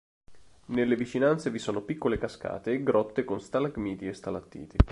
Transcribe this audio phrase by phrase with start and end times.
[0.69, 4.77] Nelle vicinanze vi sono piccole cascate e grotte con stalagmiti e stalattiti.